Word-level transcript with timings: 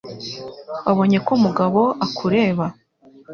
Wabonye 0.85 1.17
ko 1.27 1.33
Mugabo 1.43 1.81
akureba? 2.05 2.65